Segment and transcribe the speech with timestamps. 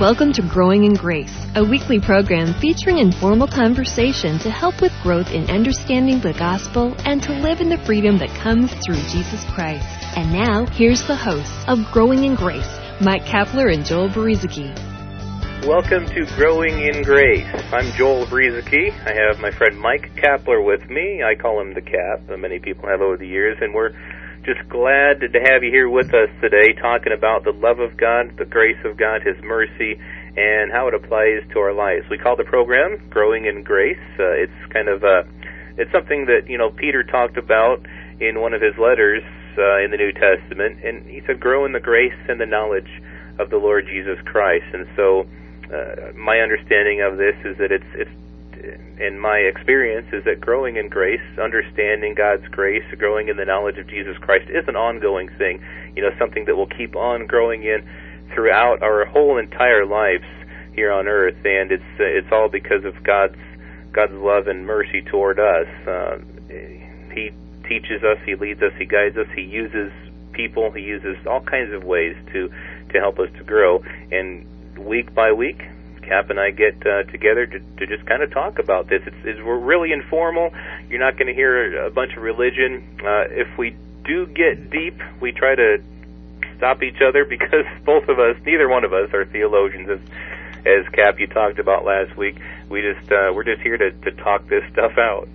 [0.00, 5.28] Welcome to Growing in Grace, a weekly program featuring informal conversation to help with growth
[5.28, 9.84] in understanding the gospel and to live in the freedom that comes through Jesus Christ.
[10.16, 12.64] And now, here's the hosts of Growing in Grace,
[13.02, 14.72] Mike Kapler and Joel Brueseke.
[15.66, 17.44] Welcome to Growing in Grace.
[17.70, 18.96] I'm Joel Brueseke.
[19.04, 21.22] I have my friend Mike Kapler with me.
[21.22, 23.92] I call him the Cap, many people have over the years, and we're
[24.54, 28.36] just glad to have you here with us today talking about the love of God,
[28.36, 29.94] the grace of God, His mercy,
[30.36, 32.04] and how it applies to our lives.
[32.10, 34.02] We call the program Growing in Grace.
[34.18, 35.22] Uh, it's kind of uh,
[35.76, 37.86] it's something that, you know, Peter talked about
[38.18, 39.22] in one of his letters
[39.56, 42.90] uh, in the New Testament, and he said, grow in the grace and the knowledge
[43.38, 44.66] of the Lord Jesus Christ.
[44.72, 45.28] And so,
[45.72, 48.10] uh, my understanding of this is that it's it's
[49.00, 53.78] in my experience is that growing in grace, understanding God's grace, growing in the knowledge
[53.78, 55.64] of Jesus Christ is an ongoing thing.
[55.96, 57.88] You know, something that will keep on growing in
[58.34, 60.28] throughout our whole entire lives
[60.74, 63.40] here on earth, and it's uh, it's all because of God's
[63.92, 65.66] God's love and mercy toward us.
[65.88, 66.18] Uh,
[67.12, 67.30] he
[67.66, 69.90] teaches us, He leads us, He guides us, He uses
[70.32, 72.50] people, He uses all kinds of ways to
[72.92, 74.44] to help us to grow, and
[74.76, 75.62] week by week,
[76.02, 79.02] Cap and I get uh, together to, to just kind of talk about this.
[79.06, 80.52] It's, it's we're really informal.
[80.88, 82.98] You're not going to hear a bunch of religion.
[83.00, 85.82] Uh, if we do get deep, we try to
[86.56, 89.88] stop each other because both of us, neither one of us, are theologians.
[89.88, 90.00] As,
[90.66, 92.36] as Cap you talked about last week,
[92.68, 95.28] we just uh, we're just here to to talk this stuff out.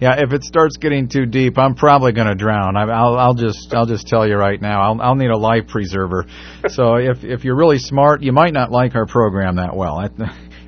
[0.00, 2.74] Yeah, if it starts getting too deep, I'm probably going to drown.
[2.74, 4.80] I, will I'll just I'll just tell you right now.
[4.80, 6.24] I'll I'll need a life preserver.
[6.68, 9.98] so if if you're really smart, you might not like our program that well.
[9.98, 10.08] I,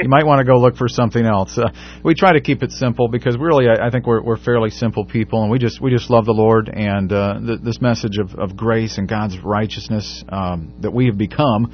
[0.00, 1.56] you might want to go look for something else.
[1.56, 1.70] Uh,
[2.05, 5.06] we try to keep it simple because really, I, I think we're we're fairly simple
[5.06, 8.34] people, and we just we just love the Lord and uh, th- this message of
[8.34, 11.72] of grace and God's righteousness um, that we have become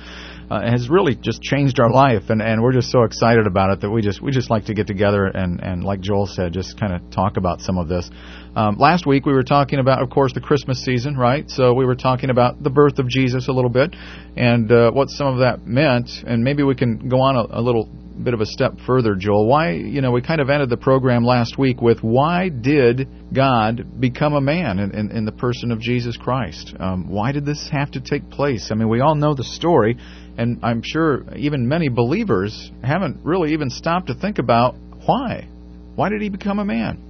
[0.50, 3.80] uh, has really just changed our life, and, and we're just so excited about it
[3.82, 6.78] that we just we just like to get together and, and like Joel said, just
[6.78, 8.10] kind of talk about some of this.
[8.56, 11.48] Um, last week we were talking about, of course, the Christmas season, right?
[11.48, 13.94] So we were talking about the birth of Jesus a little bit
[14.36, 17.62] and uh, what some of that meant, and maybe we can go on a, a
[17.62, 17.88] little
[18.18, 19.46] bit of a step further, Joel.
[19.46, 24.00] Why, you know, we kind of ended the program last week with why did God
[24.00, 26.74] become a man in, in, in the person of Jesus Christ?
[26.78, 28.70] Um, why did this have to take place?
[28.70, 29.96] I mean, we all know the story,
[30.38, 35.48] and I'm sure even many believers haven't really even stopped to think about why.
[35.96, 37.02] Why did he become a man?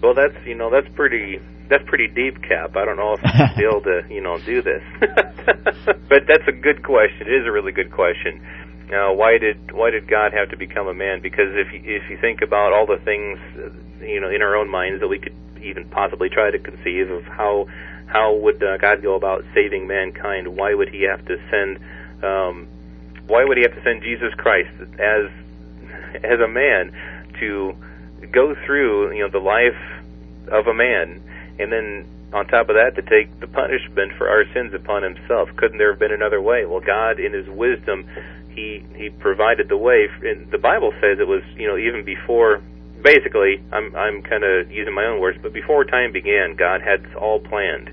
[0.00, 2.76] Well, that's you know that's pretty that's pretty deep, Cap.
[2.76, 6.52] I don't know if you'll be able to you know do this, but that's a
[6.52, 7.26] good question.
[7.26, 8.40] It is a really good question.
[8.88, 11.20] Now, why did why did God have to become a man?
[11.20, 13.38] Because if you, if you think about all the things
[14.00, 17.24] you know in our own minds that we could even possibly try to conceive of
[17.24, 17.66] how
[18.06, 20.56] how would uh, God go about saving mankind?
[20.56, 21.78] Why would He have to send
[22.22, 22.66] um,
[23.26, 25.30] why would he have to send Jesus Christ as
[26.24, 26.92] as a man
[27.38, 27.76] to
[28.30, 29.78] go through you know the life
[30.50, 31.22] of a man
[31.58, 35.48] and then on top of that to take the punishment for our sins upon himself?
[35.56, 36.64] Couldn't there have been another way?
[36.66, 38.06] Well god in his wisdom
[38.50, 40.08] he he provided the way.
[40.22, 42.60] And the bible says it was you know even before
[43.02, 47.00] basically i'm i'm kind of using my own words but before time began god had
[47.14, 47.90] all planned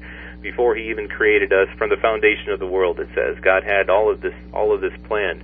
[0.49, 3.35] before he even created us from the foundation of the world it says.
[3.43, 5.43] God had all of this all of this planned.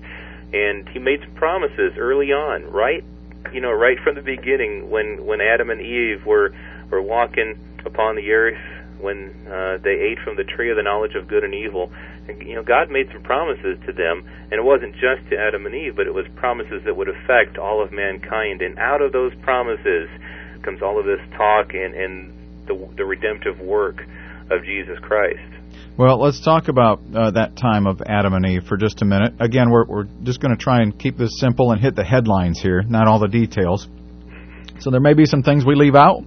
[0.54, 3.04] And he made some promises early on right
[3.52, 6.56] you know right from the beginning when when adam and eve were
[6.90, 8.62] were walking upon the earth
[9.02, 11.92] when uh, they ate from the tree of the knowledge of good and evil.
[12.30, 15.66] And, you know god made some promises to them and it wasn't just to adam
[15.66, 18.62] and eve but it was promises that would affect all of mankind.
[18.62, 20.08] And out of those promises
[20.64, 22.32] comes all of this talk and and
[22.68, 24.08] the, the redemptive work
[24.52, 25.40] of Jesus Christ.
[25.96, 29.34] Well, let's talk about uh, that time of Adam and Eve for just a minute.
[29.40, 32.60] Again, we're, we're just going to try and keep this simple and hit the headlines
[32.60, 33.88] here, not all the details.
[34.80, 36.24] So there may be some things we leave out.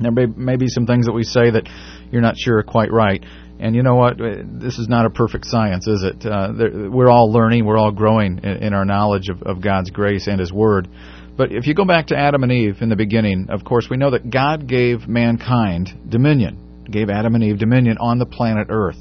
[0.00, 1.68] There may, may be some things that we say that
[2.10, 3.22] you're not sure are quite right.
[3.58, 4.16] And you know what?
[4.16, 6.24] This is not a perfect science, is it?
[6.24, 6.52] Uh,
[6.90, 10.40] we're all learning, we're all growing in, in our knowledge of, of God's grace and
[10.40, 10.88] His Word.
[11.36, 13.98] But if you go back to Adam and Eve in the beginning, of course, we
[13.98, 18.98] know that God gave mankind dominion gave Adam and Eve dominion on the planet Earth.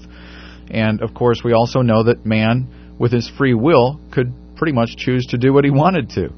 [0.69, 4.95] And of course, we also know that man, with his free will, could pretty much
[4.97, 6.29] choose to do what he wanted to,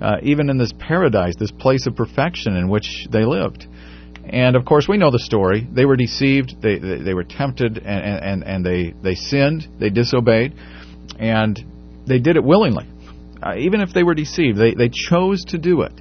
[0.00, 3.66] uh, even in this paradise, this place of perfection in which they lived.
[4.24, 5.66] And of course, we know the story.
[5.70, 9.90] They were deceived, they, they, they were tempted, and, and, and they, they sinned, they
[9.90, 10.54] disobeyed,
[11.18, 11.58] and
[12.06, 12.86] they did it willingly.
[13.42, 15.92] Uh, even if they were deceived, they, they chose to do it.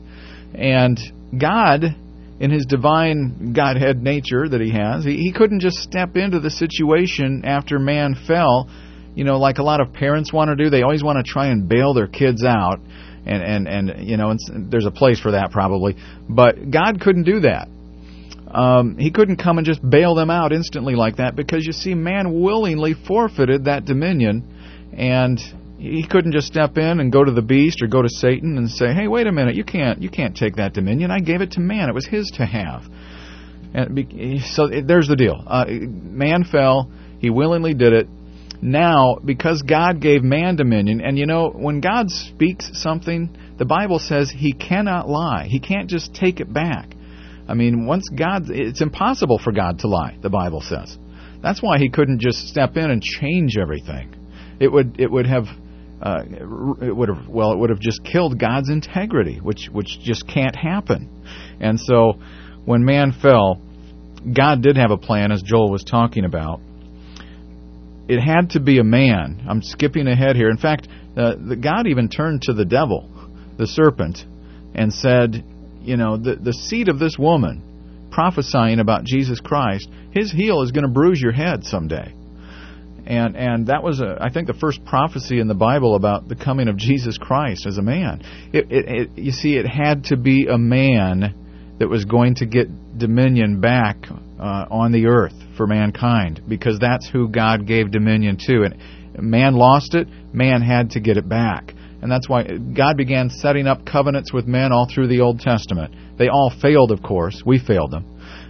[0.53, 0.99] And
[1.39, 1.95] God
[2.41, 6.49] in his divine Godhead nature that he has, he, he couldn't just step into the
[6.49, 8.67] situation after man fell
[9.15, 10.69] you know, like a lot of parents want to do.
[10.69, 12.79] They always want to try and bail their kids out,
[13.25, 15.95] and and and you know, there's a place for that probably.
[16.29, 17.67] But God couldn't do that.
[18.47, 21.93] Um, he couldn't come and just bail them out instantly like that because you see,
[21.93, 25.39] man willingly forfeited that dominion, and
[25.81, 28.69] he couldn't just step in and go to the beast or go to Satan and
[28.69, 31.09] say, "Hey, wait a minute, you can't you can't take that dominion.
[31.09, 31.89] I gave it to man.
[31.89, 32.83] It was his to have."
[33.73, 35.43] And so there's the deal.
[35.45, 36.91] Uh, man fell.
[37.19, 38.07] He willingly did it.
[38.61, 43.97] Now, because God gave man dominion, and you know, when God speaks something, the Bible
[43.97, 45.47] says he cannot lie.
[45.49, 46.93] He can't just take it back.
[47.47, 50.15] I mean, once God, it's impossible for God to lie.
[50.21, 50.95] The Bible says.
[51.41, 54.13] That's why he couldn't just step in and change everything.
[54.59, 55.47] It would it would have
[56.01, 56.23] uh,
[56.81, 60.55] it would have well it would have just killed God's integrity, which which just can't
[60.55, 61.09] happen.
[61.59, 62.13] And so
[62.65, 63.61] when man fell,
[64.31, 66.59] God did have a plan, as Joel was talking about.
[68.07, 69.45] It had to be a man.
[69.47, 70.49] I'm skipping ahead here.
[70.49, 73.09] In fact, uh, the, God even turned to the devil,
[73.57, 74.25] the serpent,
[74.73, 75.43] and said,
[75.81, 80.71] "You know, the the seed of this woman, prophesying about Jesus Christ, his heel is
[80.71, 82.13] going to bruise your head someday."
[83.11, 86.35] And and that was a, I think the first prophecy in the Bible about the
[86.35, 88.21] coming of Jesus Christ as a man.
[88.53, 92.45] It, it, it, you see, it had to be a man that was going to
[92.45, 93.97] get dominion back
[94.39, 98.63] uh, on the earth for mankind because that's who God gave dominion to.
[98.63, 98.77] And
[99.19, 101.73] man lost it, man had to get it back.
[102.01, 105.93] And that's why God began setting up covenants with men all through the Old Testament.
[106.17, 107.43] They all failed, of course.
[107.45, 108.05] We failed them.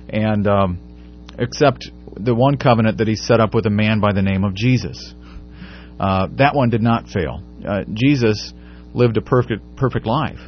[0.07, 4.21] And um, except the one covenant that he set up with a man by the
[4.21, 5.13] name of Jesus.
[5.99, 7.43] Uh, that one did not fail.
[7.67, 8.53] Uh, Jesus
[8.93, 10.39] lived a perfect perfect life.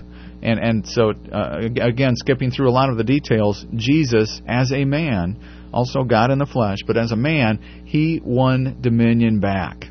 [0.41, 4.83] And and so uh, again, skipping through a lot of the details, Jesus as a
[4.83, 5.39] man,
[5.71, 9.85] also God in the flesh, but as a man, he won dominion back.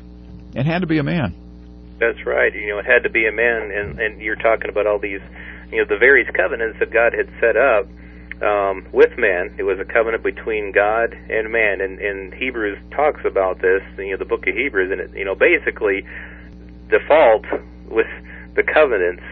[0.53, 1.35] It had to be a man.
[1.99, 2.53] That's right.
[2.53, 5.21] You know, it had to be a man, and and you're talking about all these,
[5.71, 7.87] you know, the various covenants that God had set up
[8.41, 9.55] um, with man.
[9.57, 13.81] It was a covenant between God and man, and, and Hebrews talks about this.
[13.97, 16.05] You know, the book of Hebrews, and it, you know, basically,
[16.89, 17.45] the fault
[17.89, 18.07] with
[18.55, 19.23] the covenants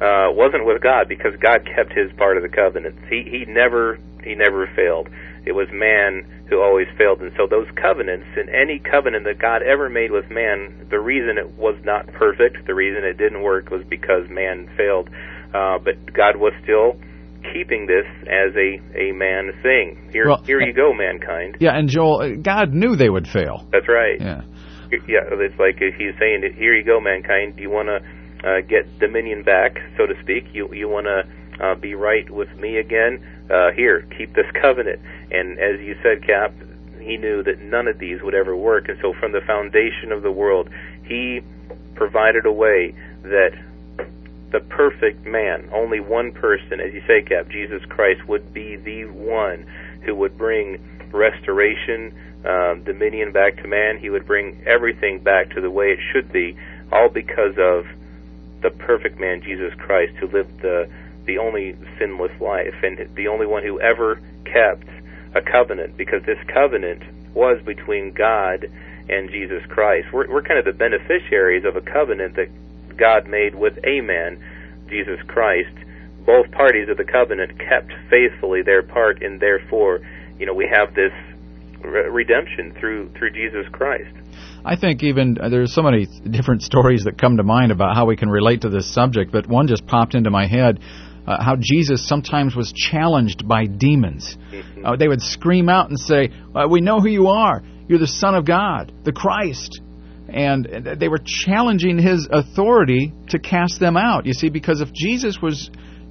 [0.00, 2.96] uh, wasn't with God because God kept His part of the covenant.
[3.08, 5.08] He He never He never failed.
[5.44, 9.62] It was man who always failed, and so those covenants and any covenant that God
[9.62, 13.70] ever made with man, the reason it was not perfect, the reason it didn't work,
[13.70, 15.08] was because man failed.
[15.54, 16.98] Uh, but God was still
[17.52, 20.10] keeping this as a a man thing.
[20.12, 21.56] Here, well, here you go, mankind.
[21.60, 23.66] Yeah, and Joel, uh, God knew they would fail.
[23.72, 24.20] That's right.
[24.20, 24.42] Yeah,
[25.06, 25.24] yeah.
[25.30, 27.56] It's like He's saying, "Here you go, mankind.
[27.56, 28.00] Do you want to?"
[28.44, 30.46] uh, get dominion back, so to speak.
[30.52, 33.24] You you want to uh, be right with me again?
[33.50, 35.00] Uh, here, keep this covenant.
[35.30, 36.54] And as you said, Cap,
[37.00, 40.22] he knew that none of these would ever work, and so from the foundation of
[40.22, 40.68] the world,
[41.04, 41.40] he
[41.94, 43.50] provided a way that
[44.50, 49.04] the perfect man, only one person, as you say, Cap, Jesus Christ, would be the
[49.04, 49.66] one
[50.04, 50.78] who would bring
[51.12, 52.14] restoration,
[52.44, 53.98] um, dominion back to man.
[53.98, 56.56] He would bring everything back to the way it should be,
[56.90, 57.86] all because of
[58.62, 60.88] the perfect man, Jesus Christ, who lived the
[61.26, 64.88] the only sinless life and the only one who ever kept
[65.34, 67.02] a covenant, because this covenant
[67.34, 68.64] was between God
[69.10, 70.08] and Jesus Christ.
[70.10, 72.48] We're, we're kind of the beneficiaries of a covenant that
[72.98, 74.42] God made with a man,
[74.88, 75.74] Jesus Christ.
[76.26, 80.00] Both parties of the covenant kept faithfully their part, and therefore,
[80.38, 81.12] you know, we have this
[81.82, 84.14] redemption through through Jesus Christ.
[84.64, 88.06] I think even uh, there's so many different stories that come to mind about how
[88.06, 90.80] we can relate to this subject, but one just popped into my head.
[91.26, 94.38] Uh, how Jesus sometimes was challenged by demons.
[94.50, 94.86] Mm-hmm.
[94.86, 97.62] Uh, they would scream out and say, uh, "We know who you are.
[97.86, 99.82] You're the Son of God, the Christ."
[100.28, 104.26] And they were challenging his authority to cast them out.
[104.26, 105.70] You see, because if Jesus was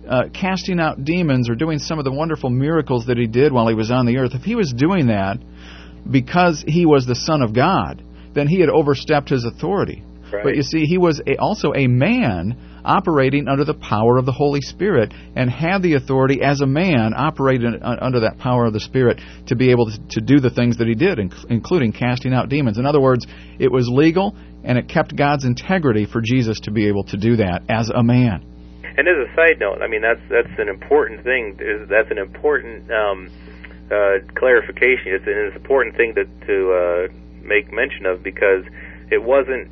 [0.09, 3.67] uh, casting out demons or doing some of the wonderful miracles that he did while
[3.67, 5.38] he was on the earth, if he was doing that
[6.09, 10.03] because he was the Son of God, then he had overstepped his authority.
[10.31, 10.43] Right.
[10.43, 14.31] But you see, he was a, also a man operating under the power of the
[14.31, 18.79] Holy Spirit and had the authority as a man operating under that power of the
[18.79, 21.19] Spirit to be able to, to do the things that he did,
[21.50, 22.77] including casting out demons.
[22.77, 23.25] In other words,
[23.60, 27.38] it was legal and it kept God's integrity for Jesus to be able to do
[27.38, 28.43] that as a man.
[28.98, 31.55] And as a side note, I mean that's that's an important thing.
[31.88, 33.29] That's an important um,
[33.91, 35.13] uh, clarification.
[35.13, 38.65] It's an important thing to to uh, make mention of because
[39.12, 39.69] it wasn't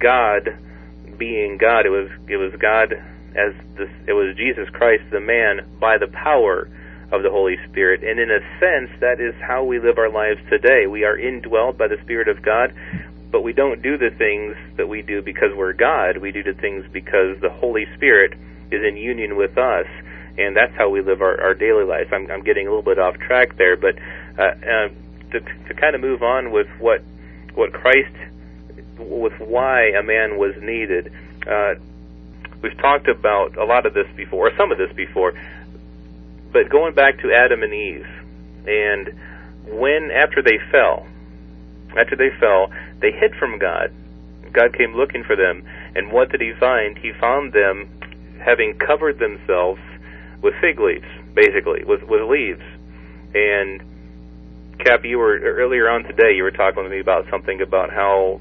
[0.00, 0.48] God
[1.20, 1.86] being God.
[1.86, 2.94] It was it was God
[3.36, 3.92] as this.
[4.08, 6.66] It was Jesus Christ, the man, by the power
[7.12, 8.02] of the Holy Spirit.
[8.02, 10.86] And in a sense, that is how we live our lives today.
[10.88, 12.72] We are indwelled by the Spirit of God.
[13.30, 16.18] but we don't do the things that we do because we're God.
[16.18, 18.34] We do the things because the Holy Spirit
[18.70, 19.86] is in union with us,
[20.38, 22.08] and that's how we live our, our daily life.
[22.12, 23.94] I'm, I'm getting a little bit off track there, but
[24.38, 24.88] uh, uh,
[25.32, 27.02] to, to kind of move on with what
[27.54, 28.14] what Christ,
[29.00, 31.12] with why a man was needed.
[31.46, 31.74] Uh,
[32.62, 35.32] we've talked about a lot of this before, or some of this before,
[36.52, 38.06] but going back to Adam and Eve,
[38.66, 39.08] and
[39.66, 41.06] when after they fell,
[41.96, 43.92] after they fell, they hid from God.
[44.52, 45.62] God came looking for them,
[45.94, 46.98] and what did He find?
[46.98, 47.88] He found them
[48.44, 49.80] having covered themselves
[50.42, 52.62] with fig leaves, basically, with with leaves.
[53.34, 53.82] And
[54.84, 56.34] Cap, you were earlier on today.
[56.34, 58.40] You were talking to me about something about how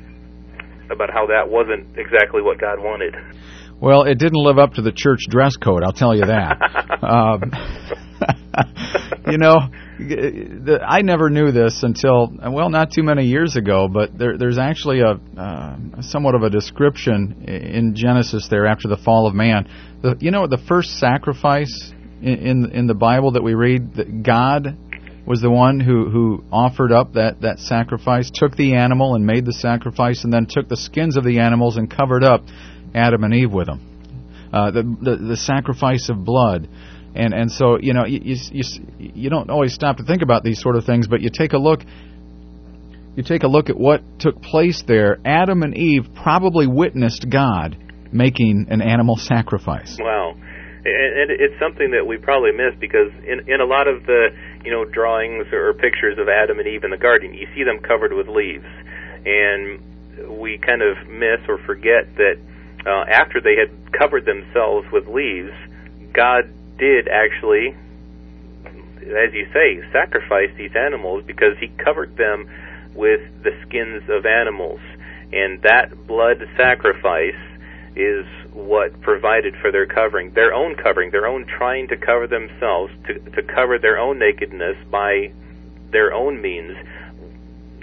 [0.91, 3.15] about how that wasn't exactly what God wanted.
[3.81, 5.83] Well, it didn't live up to the church dress code.
[5.83, 6.57] I'll tell you that.
[7.01, 7.51] um,
[9.31, 9.57] you know,
[10.85, 13.87] I never knew this until well, not too many years ago.
[13.87, 18.97] But there, there's actually a uh, somewhat of a description in Genesis there after the
[18.97, 19.69] fall of man.
[20.01, 24.23] The, you know, the first sacrifice in, in in the Bible that we read, that
[24.23, 24.77] God
[25.29, 29.45] was the one who who offered up that that sacrifice, took the animal and made
[29.45, 32.43] the sacrifice, and then took the skins of the animals and covered up
[32.93, 34.49] Adam and Eve with them.
[34.51, 36.67] Uh, the, the the sacrifice of blood
[37.15, 38.63] and and so you know you, you
[38.97, 41.57] you don't always stop to think about these sort of things, but you take a
[41.57, 41.81] look.
[43.15, 45.17] You take a look at what took place there.
[45.25, 47.75] Adam and Eve probably witnessed God
[48.13, 49.97] making an animal sacrifice.
[49.99, 54.29] Wow, and it's something that we probably miss because in in a lot of the
[54.63, 57.79] you know drawings or pictures of Adam and Eve in the garden, you see them
[57.79, 58.67] covered with leaves,
[59.25, 59.79] and
[60.27, 62.39] we kind of miss or forget that
[62.85, 65.51] uh, after they had covered themselves with leaves,
[66.13, 67.75] God did actually,
[68.65, 72.49] as you say, sacrifice these animals because he covered them
[72.95, 74.79] with the skins of animals.
[75.31, 77.37] And that blood sacrifice
[77.95, 82.91] is what provided for their covering, their own covering, their own trying to cover themselves,
[83.07, 85.31] to, to cover their own nakedness by
[85.91, 86.75] their own means,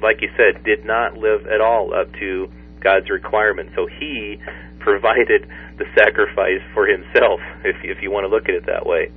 [0.03, 3.71] like you said, did not live at all up to God's requirement.
[3.75, 4.39] So he
[4.79, 9.11] provided the sacrifice for himself, if if you want to look at it that way.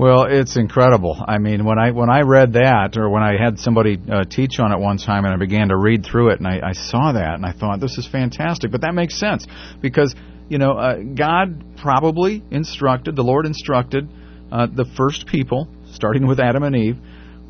[0.00, 1.22] Well, it's incredible.
[1.28, 4.58] I mean, when I when I read that, or when I had somebody uh, teach
[4.58, 7.12] on it one time, and I began to read through it, and I, I saw
[7.12, 8.70] that, and I thought this is fantastic.
[8.70, 9.46] But that makes sense
[9.82, 10.14] because
[10.48, 14.08] you know uh, God probably instructed the Lord instructed
[14.50, 16.96] uh, the first people, starting with Adam and Eve,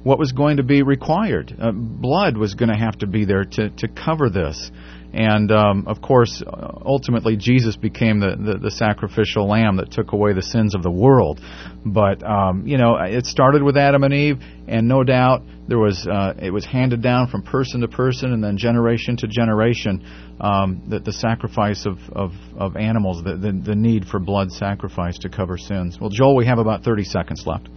[0.02, 1.54] what was going to be required.
[1.60, 4.70] Uh, blood was going to have to be there to to cover this.
[5.12, 10.34] And um, of course, ultimately, Jesus became the, the, the, sacrificial lamb that took away
[10.34, 11.40] the sins of the world.
[11.84, 14.38] But um, you know, it started with Adam and Eve,
[14.68, 18.42] and no doubt there was uh, it was handed down from person to person, and
[18.42, 20.04] then generation to generation.
[20.40, 25.18] Um, that the sacrifice of, of, of animals, the, the the need for blood sacrifice
[25.18, 25.98] to cover sins.
[26.00, 27.68] Well, Joel, we have about 30 seconds left.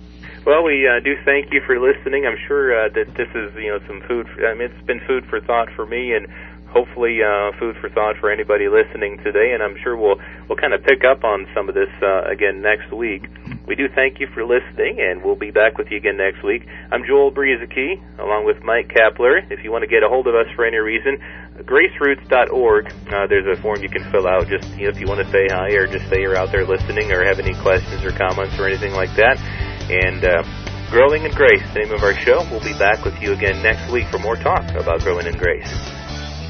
[0.45, 2.25] Well, we uh, do thank you for listening.
[2.27, 4.27] I'm sure uh, that this is, you know, some food.
[4.27, 6.27] For, I mean, it's been food for thought for me, and
[6.67, 10.19] hopefully uh, food for thought for anybody listening today, and I'm sure we'll
[10.50, 13.23] we'll kind of pick up on some of this uh, again next week.
[13.67, 16.67] We do thank you for listening, and we'll be back with you again next week.
[16.91, 19.50] I'm Joel Brueseke, along with Mike Kapler.
[19.50, 21.23] If you want to get a hold of us for any reason,
[21.63, 22.91] graceroots.org.
[23.07, 24.50] Uh, there's a form you can fill out.
[24.50, 26.65] Just you know, if you want to say hi, or just say you're out there
[26.65, 29.39] listening, or have any questions or comments or anything like that.
[29.89, 30.43] And uh,
[30.93, 32.47] Growing in Grace, the name of our show.
[32.51, 35.67] We'll be back with you again next week for more talk about growing in grace.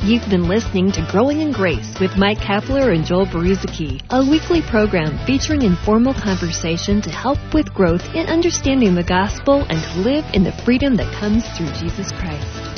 [0.04, 4.62] You've been listening to Growing in Grace with Mike Kapler and Joel Brueseke, a weekly
[4.62, 10.26] program featuring informal conversation to help with growth in understanding the gospel and to live
[10.34, 12.73] in the freedom that comes through Jesus Christ.